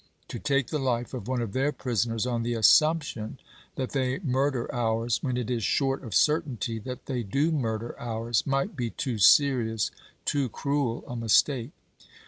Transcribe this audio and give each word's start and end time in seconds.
To 0.29 0.39
take 0.39 0.69
the 0.69 0.79
life 0.79 1.13
of 1.13 1.27
one 1.27 1.43
of 1.43 1.53
their 1.53 1.71
prisoners 1.71 2.25
on 2.25 2.41
the 2.41 2.55
assumption 2.55 3.37
that 3.75 3.91
they 3.91 4.17
murder 4.23 4.67
ours, 4.73 5.21
when 5.21 5.37
it 5.37 5.51
is 5.51 5.63
short 5.63 6.03
of 6.03 6.15
certainty 6.15 6.79
that 6.79 7.05
they 7.05 7.21
do 7.21 7.51
murder 7.51 7.93
ours, 7.99 8.47
might 8.47 8.75
be 8.75 8.89
too 8.89 9.19
serious, 9.19 9.91
too 10.25 10.49
cruel, 10.49 11.03
a 11.07 11.15
mistake. 11.15 11.69